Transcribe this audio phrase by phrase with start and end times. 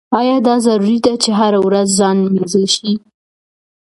[0.19, 2.91] ایا دا ضروري ده چې هره ورځ ځان مینځل شي؟